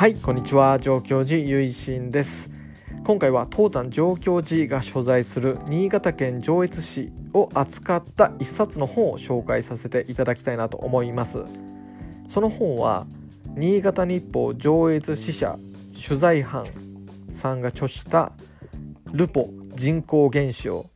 [0.00, 0.78] はいこんにちは。
[0.78, 2.48] 上京寺ゆいしんです。
[3.04, 11.44] 今回は東山上京寺が所在する新潟県上越市を扱った一冊の本を紹介させていただきたいなと思います。
[12.28, 13.06] その本は
[13.54, 15.58] 新潟日報上越支社
[15.92, 16.66] 取材班
[17.34, 18.32] さんが著した
[19.12, 20.86] ルポ人口減少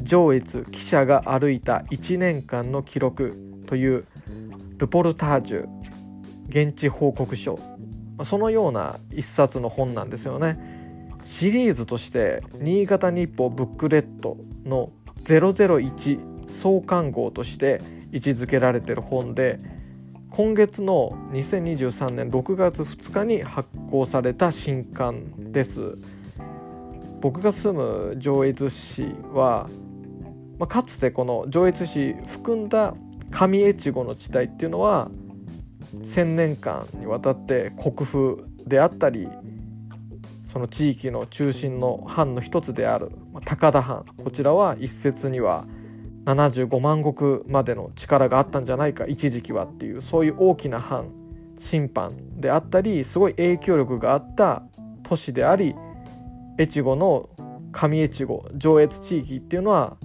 [0.00, 3.36] 上越記者が歩いた1年間の記録
[3.66, 4.06] という
[4.78, 5.68] ルポルタージュ
[6.48, 7.73] 現地報告書
[8.22, 10.58] そのような一冊の本なんですよね。
[11.24, 14.92] シリーズとして新潟日報ブックレットの
[15.24, 17.80] 001創刊号として
[18.12, 19.58] 位置づけられている本で
[20.30, 25.96] 今月の2023年6月2日に発行された新刊です。
[27.20, 29.70] 僕が住む上越市は、
[30.58, 32.94] まあ、かつてこの上越市含んだ
[33.30, 35.10] 上越後の地帯っていうのは
[36.02, 39.28] 1,000年間にわたって国府であったり
[40.44, 43.10] その地域の中心の藩の一つである
[43.44, 45.66] 高田藩こちらは一説には
[46.26, 51.10] 75万石までの力があったんじゃないか一時期はっていうそういう大きな藩
[51.58, 54.62] 審判であったりすごい影響力があった
[55.02, 55.74] 都市であり
[56.58, 57.28] 越後の
[57.72, 59.96] 上越後上越地域っていうのは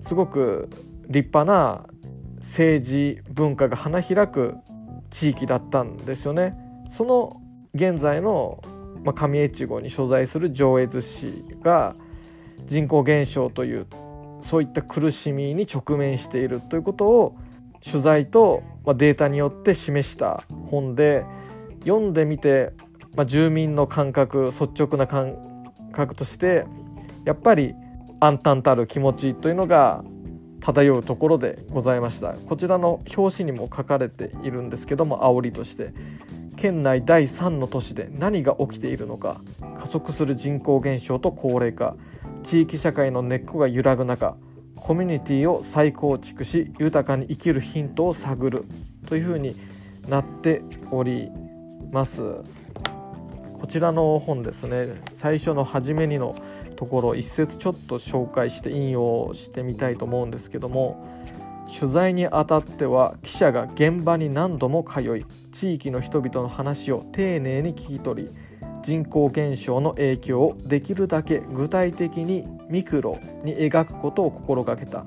[0.00, 0.68] すごく
[1.08, 1.86] 立派な
[2.38, 4.56] 政治文化が花開く
[5.12, 6.56] 地域だったんですよね。
[6.90, 7.40] その
[7.74, 8.60] 現在の、
[9.04, 11.94] ま、上越後に所在する上越市が
[12.66, 13.86] 人口減少という
[14.40, 17.36] そういった苦しみに直面しているということを
[17.84, 21.24] 取材と、ま、データによって示した本で
[21.84, 22.72] 読んでみて、
[23.14, 25.36] まあ、住民の感覚率直な感
[25.92, 26.64] 覚として
[27.24, 27.74] やっぱり
[28.20, 30.04] 暗淡たる気持ちというのが
[30.62, 32.34] 漂うところでございました。
[32.34, 35.92] こちらの表紙にも書かれているんですけども煽りとして
[36.56, 39.40] 県内第3の都市で何が起きているのか
[39.80, 41.96] 加速する人口減少と高齢化
[42.44, 44.36] 地域社会の根っこが揺らぐ中
[44.76, 48.64] コミュニティを再構築し豊かに生きるヒントを探る
[49.06, 49.56] というふうに
[50.08, 51.30] なっており
[51.90, 52.22] ます。
[53.62, 55.00] こちらの本ですね。
[55.12, 56.34] 最初の初めにの
[56.74, 61.06] ところ一節ちょっと紹介して引用してみたいと思うんですけども
[61.72, 68.30] 取材にあたっては記者が現場に何度も通い地域の人々の話を丁寧に聞き取り
[68.82, 75.06] 人口減少の影響をできるだけ具体的にミクロに描くことを心がけた。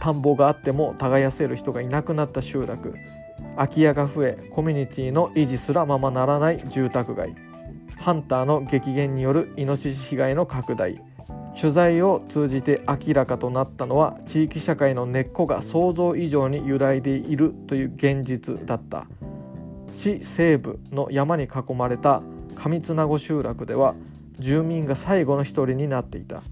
[0.00, 2.94] 田んぼがあっても耕せる人がいなくなった集落。
[3.56, 7.53] 空き家が増えコミュニティの維持すらままならない住宅街。
[7.96, 11.00] ハンターの激減によるイノシシ被害の拡大。
[11.58, 19.06] 取材を通じて明らかとなったのは地域社会の根っこが想像以上に揺らいでいるという現実だった。
[19.92, 22.22] 市西部の山に囲まれた
[22.56, 23.94] 上綱子集落では
[24.38, 26.42] 住民が最後の一人になっていた。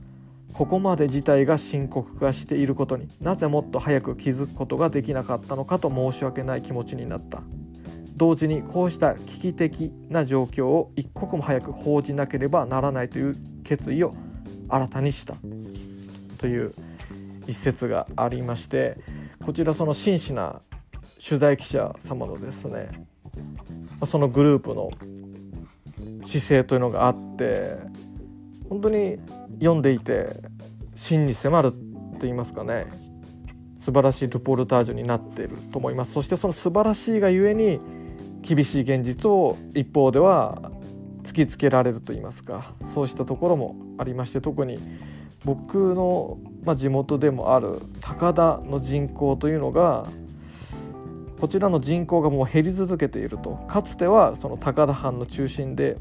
[0.53, 7.43] ここまで事態が深刻化していることになぜもっと早く気づくことができなかったのかと申し訳ない気持ちになった。
[8.17, 14.15] 同時にこうした危機的な状況を一刻も早く報じなければならないという決意を
[14.69, 15.37] 新たにした。
[16.39, 16.75] という
[17.47, 18.99] 一節がありまして
[19.45, 20.61] こちらその真摯な
[21.25, 22.89] 取材記者様のですね
[24.05, 24.91] そのグループの
[26.25, 27.77] 姿勢というのがあって
[28.69, 29.19] 本当に
[29.61, 30.37] 読んでいて
[30.97, 31.79] 真に迫ると
[32.23, 32.87] 言いますかね
[33.79, 36.12] 素晴らしいルポルタージュになっていると思います。
[36.12, 37.81] そしてその素晴らしいがゆえに
[38.43, 40.73] 厳しい現実を一方では
[41.23, 44.79] 突きつけられると言いますかそうしたところもありまして特に
[45.45, 46.39] 僕の、
[46.77, 50.07] 地元でもある高田の人口というのが
[51.41, 55.97] こちらの人口がもう減り続けているとかつてはその高田藩の中心で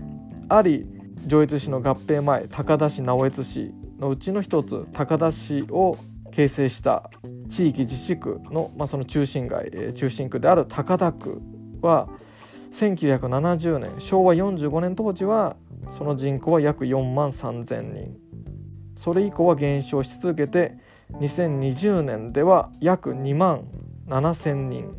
[0.49, 0.85] あり
[1.25, 5.97] 上越市の合併前高田市直江津市のうちの一つ高田市を
[6.31, 7.09] 形成した
[7.49, 11.41] 地域自治区の,、まあその中心街中心区である高田区
[11.81, 12.07] は
[12.71, 15.55] 1970年昭和45年当時は
[15.97, 18.17] その人口は約4万3,000人。
[18.95, 20.77] それ以降は減少し続けて
[21.13, 23.65] 2020年では約2万
[24.07, 24.95] 7,000人。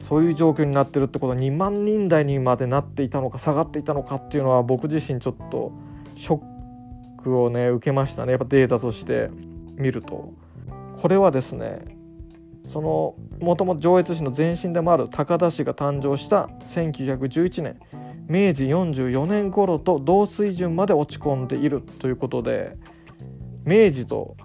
[0.00, 5.72] そういう状況になってるってことは2万人台にまでなっていたのか下がっていたのかっていうのは僕自身ちょっと
[6.14, 8.32] ショックをね受けましたね。
[8.32, 9.30] やっぱデータとして
[9.74, 10.32] 見ると。
[10.96, 11.95] これはですね
[12.66, 17.78] そのもともと上越市の前身でもある高田市が誕生した1911年
[18.28, 22.76] 明治44年頃と同水準まで落ち込んでいるということで
[23.64, 24.36] 明治と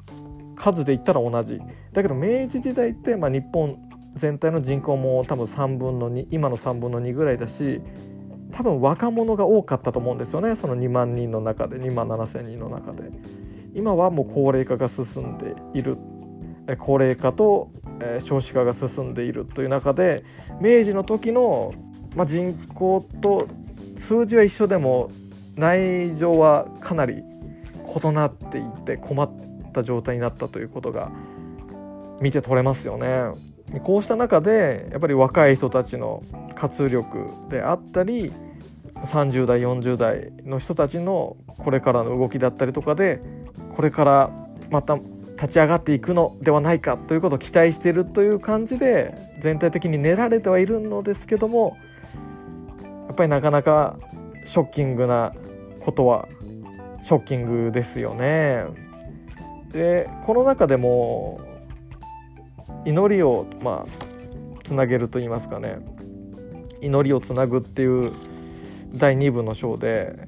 [0.56, 1.60] 数で言ったら同じ。
[1.92, 3.78] だけど明治時代ってまあ日本
[4.14, 7.82] 全体の人口も多分3分の2今の3分の2ぐらいだし
[8.52, 10.56] 多分若者が多かったと思うんですよね。
[10.56, 13.10] その2万人の中で2万7,000人の中で。
[13.74, 15.98] 今はもう高齢化が進んでいる。
[16.78, 17.72] 高齢化と
[18.02, 20.24] え少子化が進んでいるという中で
[20.60, 21.74] 明治の時の、
[22.16, 23.48] まあ、人口と
[23.98, 25.12] 数字は一緒でも
[25.56, 27.24] 内情はかなり
[28.04, 29.32] 異なっていて困っ
[29.74, 31.12] た状態になったということが
[32.22, 33.32] 見て取れますよね。
[33.84, 36.24] こうした中でやっぱり若い人たちの
[36.56, 38.34] 活力であったり
[39.06, 43.22] 30代40代の人たちのこれからの動きだったりとかで
[43.74, 44.30] これから
[44.70, 44.98] また
[45.42, 51.78] 立ち上がっていくのではないかということを期待しているという感じで全体的に練られてはいるのですけども
[53.08, 53.98] やっぱりなかなか
[54.46, 55.34] ショッキングな
[55.80, 56.28] ことは
[57.02, 58.66] ショッキングですよね。
[59.72, 61.42] でこの中でも
[62.86, 65.80] 祈りをまあつなげると言いますかね
[66.82, 68.12] 祈りをつなぐっていう
[68.94, 70.28] 第2部の章で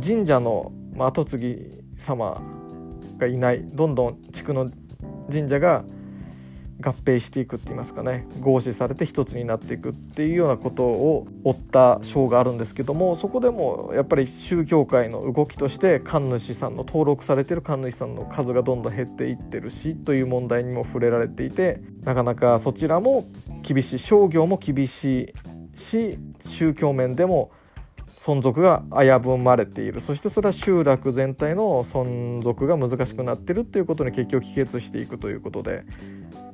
[0.00, 2.40] 神社の跡継ぎ様
[3.18, 4.70] がいないどんどん地区の
[5.30, 5.84] 神社が
[6.80, 8.26] 合併していくって言いますかね。
[8.40, 23.26] 合祀されて一つになっていくっていうようなことを追った章があるんですけどもそこでもやっぱり宗教界の動きとして神主さんの登録されてる神主さんの数がどんどん減っていってるしという問題にも触れられていてなかなかそちらも
[23.62, 25.32] 厳しい商業も厳し
[25.74, 27.50] いし宗教面でも
[28.24, 35.84] 存続が危ぶまれているそしてそれは集落全体の存続が難しくなってるっていうことに結局帰結していくということで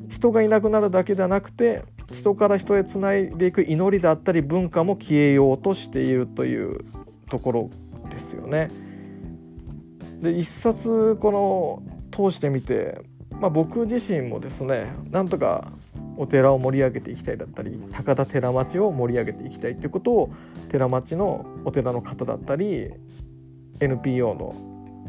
[0.09, 6.81] 人がいなくなるだけではなくて人から人へつないでいく祈りだったり文化も消えようとしているという
[7.29, 7.71] ところ
[8.11, 8.69] ですよね。
[10.21, 13.01] で一冊この通してみて、
[13.39, 15.71] まあ、僕自身もですねなんとか
[16.17, 20.33] お寺を盛り上げていきたいだったり高田寺町を盛り上げていきたいということを
[20.69, 22.91] 寺町のお寺の方だったり
[23.81, 24.55] NPO の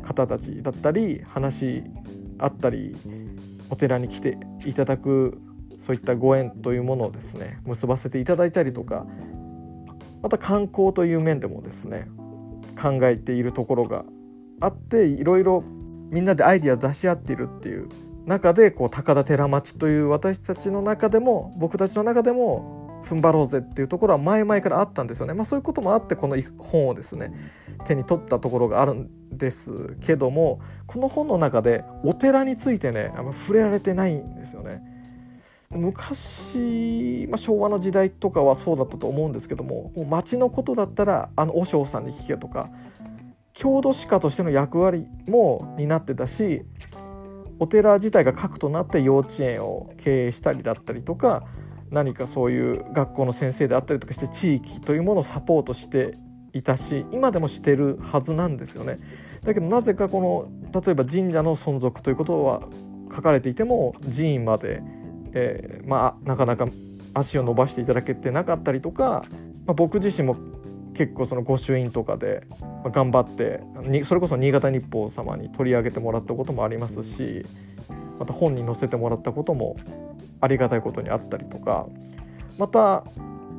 [0.02, 1.84] 方たちだったり話
[2.40, 2.96] あったり
[3.70, 5.40] お寺に来ていただく
[5.78, 9.06] そういったご縁というものをですね結ばせていただいたりとか
[10.22, 12.08] また観光という面でもですね
[12.80, 14.06] 考えているところが
[14.60, 15.64] あっていろいろ
[16.12, 17.90] みんなでアイディアを出し合っているっていう
[18.32, 25.34] 中でこう高田寺町という私たちの中でも僕たちの中でも踏ん張ろうぜっていうところは前々からあったんですよね。
[25.34, 27.34] まあ、そういうこともあってこの本をですね
[27.84, 34.82] 手に取ったところがあるんですけどもこの本の中でお寺についてねあんま触れられてないんですよね。
[35.70, 42.70] 昔、まあ、昭和の時代とかはそうだったと思うんですけどももう町のことだったらあの和尚さんに聞けとか
[43.54, 46.66] 郷土史家としての役割も担ってたし
[47.62, 51.44] お寺自体が核となって幼稚園を経営したりだったりとか
[51.92, 56.16] 何かそういう学校の先生であったりとかして地域というものをサポートして
[56.54, 58.98] いたし今でもしてるはずなんですよね。
[59.44, 62.64] だけどなぜかこの例えば神社の存続ということは
[63.16, 64.82] 書かれていても寺院まで、
[65.34, 66.68] えー、まあなかなか
[67.14, 69.24] 足を伸ばしていただけてなかったりとか、
[69.68, 70.36] まあ、僕自身も
[70.94, 72.44] 結構その御朱印とかで
[72.92, 73.62] 頑張って
[74.04, 77.46] それこそ新潟日報様に取り上げてもらったこともありますし
[78.20, 79.78] また本に載せてもらったことも
[80.42, 81.88] ありがたいことにあったりとか
[82.58, 83.04] また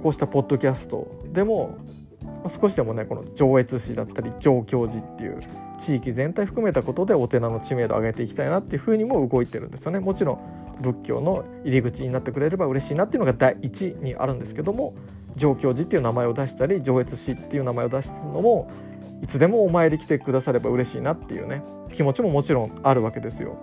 [0.03, 1.79] こうしたポッドキャストでも
[2.49, 5.41] 少しでもねこの上越市だったり上京寺っていう
[5.79, 10.01] 地域全体含めたことでお寺の知名度を上げていきたいなっていうふうにも動いてるんですよね。
[10.01, 14.95] もちろん仏教の入り口になってくれれば嬉しいなっていうのが第一にあるんですけども
[15.37, 18.71] 上京寺っていう名前を出したり上越市っていう名前を出すのも
[19.23, 21.63] いつでもお参り来てくだされば嬉しいなっていうね
[21.93, 23.57] 気持ちももちろんあるわけですよ。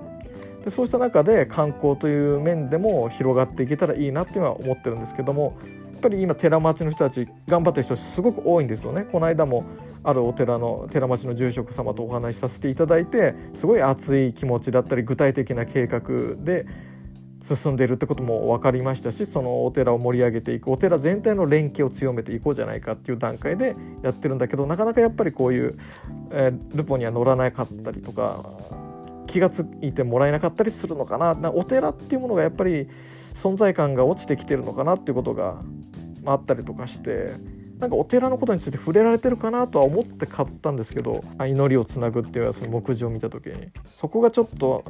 [0.64, 5.58] でそうした中で観光という面でも広がっていけたらいいなっていうのは思ってるんですけども
[5.94, 9.06] やっぱり今寺町の人たち頑張ってる人すごく多いんですよね。
[9.12, 9.66] この間も
[10.04, 16.02] あるお寺の寺町の住職様とお話しさせていただいてすごい熱い気持ちだったり具体的な計画
[16.38, 16.66] で
[17.44, 25.78] 進んでいるってことも分かりましたしそのお寺を盛り上げていくお寺全体の連携を強めていこうじゃないかっていう段階でやってるんだけどなかなかやっぱりこういう、
[26.32, 28.46] えー、ルポには乗らなかったりとか
[29.28, 31.36] 気が付いてもらえなかったりするのかな。
[31.36, 32.90] なお寺っていうものがやっぱり
[33.36, 35.62] 存在感が落ちてきてるのかなっていうことが
[36.26, 37.59] あったりとかして。
[37.80, 43.70] なんかお寺のことについて触れられてるかなとは思って買ったんですけど祈りをつなぐっていうその目次を見た時に。
[43.98, 44.84] そこがちょっと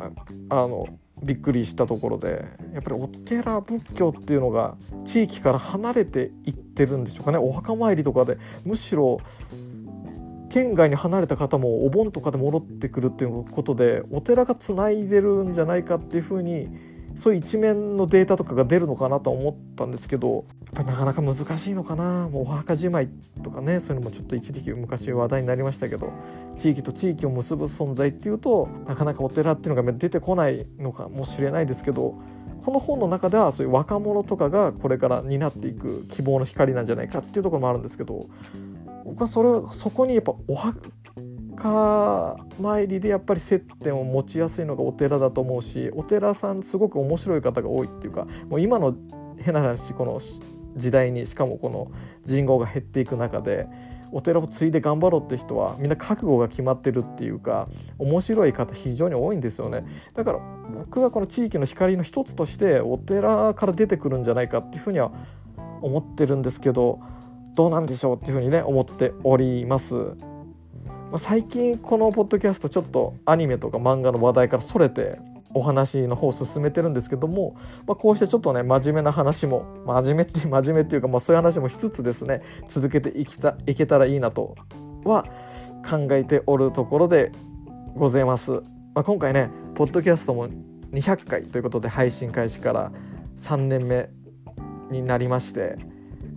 [0.49, 0.87] あの
[1.21, 7.37] びっくりしたところでやっぱりお寺仏教っていうのが地域から離れていってるんでしょうかね。
[7.37, 9.19] お墓参りとかでむしろ
[10.49, 16.69] 県外に離れた方もお盆とかで戻ってくるっていうことでお寺がつないでるんじゃないかっていうふうに
[17.19, 22.29] そういう一面のデータとかが出るのかなと思ったんですけどやっぱなかなか難しいのかな。
[22.29, 23.09] もうお墓じまい
[23.43, 26.13] とかねそういうのもちょっと一時期昔話題になりましたけど
[26.55, 32.15] 地域と地域を結ぶ存在っていうとなかなかお寺っていうのが出てこないのかもしれないですけど
[32.63, 38.29] この本の中ではそういう若者とかがこれから担っていく希望の光なんじゃないかっていうところもあるんですけど
[39.03, 40.79] 僕はそれそこにやっぱお墓
[41.59, 48.95] 墓参りでやっぱり接点を持ちやすいのがお寺だと思うしお寺さんすごく面白い方が多いっていうかもう今の
[49.37, 50.19] 変な話この
[50.75, 51.91] 時代にしかもこの
[52.23, 53.67] 人口が減っていく中で
[54.11, 57.67] お寺を継いで頑張ろうって人はみんな覚悟が決まってるっていうか
[57.99, 59.85] 面白い方非常に多いんですよね
[60.15, 60.39] だから
[60.73, 65.11] 僕はこの地域の光の一つとしてお寺から出てくるんじゃないかっていうふうには
[65.81, 66.99] 思ってるんですけど
[67.53, 70.15] どうなんでしょうっていうふうにね思っております。
[71.09, 75.19] まあ、最近このポッドキャストちょっとアニメとか漫画の話題からそれて
[75.55, 77.55] お話の方を進めてるんですけども、
[77.87, 84.55] まあ、こうしてちょっとね真面目な話も真面目って 真面目っていうか、まあ、そういう話もしつつですね続けていきたいけたらいいなと
[85.03, 85.25] は
[85.89, 87.31] 考えておるところで
[87.95, 88.51] ございます。
[88.51, 90.47] まあ、今回ねポッドキャストも
[90.91, 92.91] 200回ということで配信開始から
[93.37, 94.09] 3年目
[94.91, 95.77] になりまして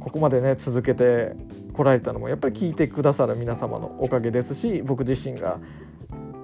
[0.02, 1.34] ここまでね続けて
[1.72, 5.58] 来られたのもやっぱり聞いてくださる皆様のおかげですし僕自身が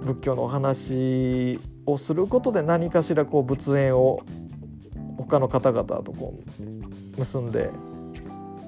[0.02, 4.22] 仏教のお話をすることで何かしらこう仏縁を
[5.18, 7.70] 他の方々とこう結んで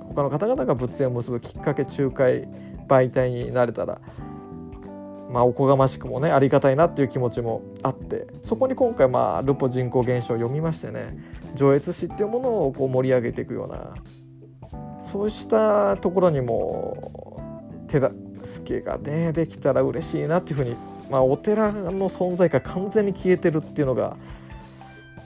[0.01, 2.49] 他の方々が仏縁を結ぶきっかけ仲介
[2.89, 4.01] 媒体になれたら
[5.31, 11.17] まあおこがましくもねありがたいなっていう気持ちもあってそこに今回まあルポ人口減少を読みましてね
[11.55, 13.95] 上越史っていうものをこう盛り上げていくような
[15.11, 17.43] そうしたところにも
[17.89, 18.01] 手
[18.45, 20.77] 助けがねできたら嬉しいなっていうふうに、
[21.11, 24.17] まあ、お寺の存在が完全に消えてるっていうのが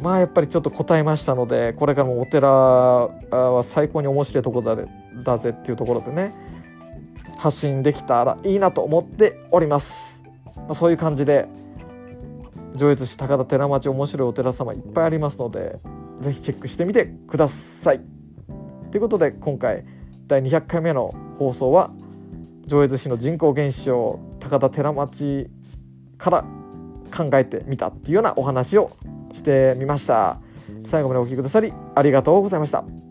[0.01, 6.35] まあやっぱりちょっと答えましたのでこれからもお寺は最高に面白いとこだぜっていうところでね
[7.37, 10.25] 発信できたらいいなと思っております。
[10.57, 11.47] まあ、そういう感じで
[12.75, 15.79] 上越市高田寺町面白いお寺様いっぱいありますので
[16.21, 18.14] 是非チェックしてみてください。
[18.95, 19.85] ということで今回
[20.29, 21.91] 第200回目の放送は
[22.65, 25.51] 上越市の人口減少高田寺町
[26.17, 26.45] から
[27.13, 28.97] 考えてみたっていうようなお話を
[29.33, 30.41] してみました。
[30.85, 33.04] 最後までお聴きくださりありがとうございました。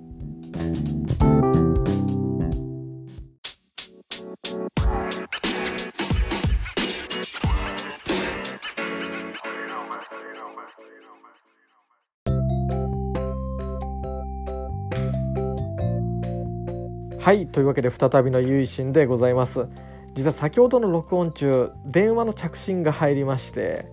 [17.33, 19.65] はいというわけで再びの結心でございます。
[20.13, 23.87] 実は先ほどの録音中電話の着信が入りまして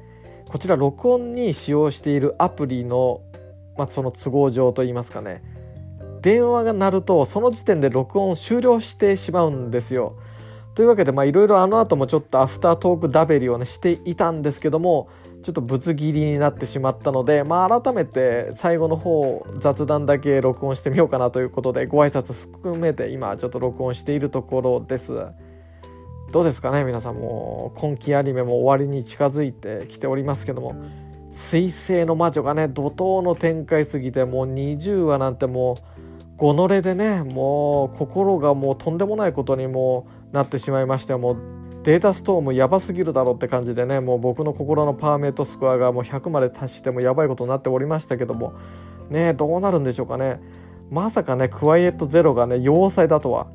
[0.46, 3.22] こちら録音に使用しているアプリの、
[3.78, 5.42] まあ、その都合上といいますかね。
[6.20, 10.16] 電話が鳴るとその時点で録音終了してしまうんですよ。
[10.74, 15.08] というわけでいろいろあの後もちょっとアフタートークダベリをねしていたんですけども
[15.42, 25.26] ちょっとぶつ切りになってしまったので、まあ、改めて最後の方雑談だけ録音してみようかなということでご挨拶含めて今ちょっと録音しているところです。
[26.32, 27.72] どうですかね皆さんも。
[27.74, 30.74] 今期アニメも終わりに近づいてきておりますけども。
[31.32, 48.52] 水星の魔女がね怒涛の展開すぎてもう20話なんてもうごのれでねもう心がもうとんでもないことにもなってしまいましてもうデータストームやばすぎるだろって感じでねもう僕の心のパーメートスコアがもう100まで達してもやばいことになっておりましたけども
[49.08, 50.40] ねどうなるんでしょうかね。
[50.90, 53.46] まさかねクワイエットゼロがね要塞だとは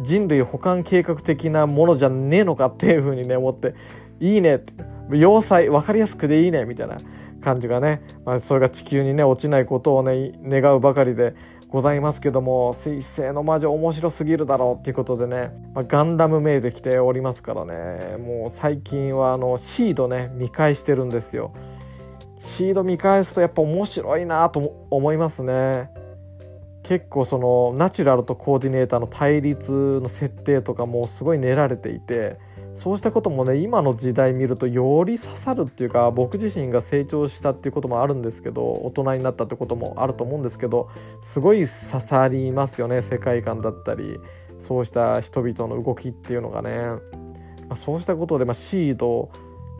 [0.00, 3.74] 人類保管計画的なものじゃねえのかっていうふうにね思って
[4.20, 4.74] いいねって
[5.10, 6.98] 要塞分かりやすくでいいねみたいな
[7.40, 11.34] 感じがね、まあ、それが地球にね落ちないことをね願うばかりで
[11.76, 18.16] ございますけども水星の魔女面白すぎるだろうっていうことでね、まあ、ガンダム名で来ておりますからね。
[18.16, 21.52] もう最近はあのシードね見返してるんですよ。
[22.38, 25.90] シード見返すとやっぱ面白いなと思いますね。
[26.86, 32.38] 結構そのナチュラルとコーディネーターの対立の設定とかもすごい練られていて
[32.76, 40.88] そうしたこともね今の時代見るとより刺さるっていうか僕自身が成長したっていうこともあるんですけど大人になったってこともあると思うんですけど
[41.22, 44.20] すごい刺さりますよね世界観だったり
[44.60, 47.00] そうした人々の動きっていうのがね、ま
[47.70, 49.32] あ、そうしたことで、まあ、シード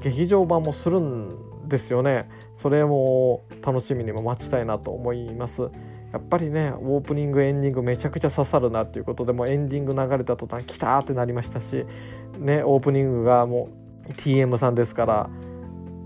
[0.02, 5.70] 劇場版もするんですよねそれも楽しみにも待ちたいなと思います。
[6.12, 11.84] やっぱりねオープニングエンディングめちゃくちゃ刺さるなっていうことでもエンディング流れた途端来たってなりましたし
[12.38, 13.68] ねオープニングがも
[14.08, 15.30] う TM さんですから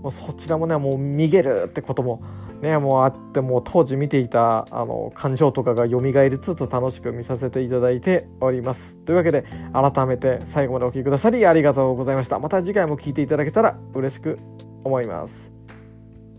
[0.01, 2.23] もうそちらもねもう逃げるってことも
[2.61, 8.97] ねもうあってもう当時見ていたあの感情とかが蘇りつつ楽しく見させていただいております。
[8.97, 12.39] というわけで改めて最後までお聴きくださりありがとうございました。
[12.39, 14.39] また次回も聴いていただけたら嬉しく
[14.83, 15.51] 思います。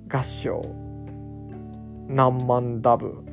[0.08, 0.62] 合唱。
[2.08, 3.31] 何万ダブ。